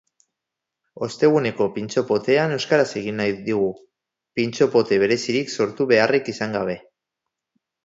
Osteguneko 1.07 1.67
pintxo-potean 1.75 2.55
euskaraz 2.55 2.87
egin 3.03 3.21
nahi 3.23 3.37
dugu, 3.51 3.69
pintxo-pote 4.41 5.01
berezirik 5.07 5.55
sortu 5.59 5.91
beharrik 5.95 6.35
izan 6.37 6.61
gabe. 6.61 6.81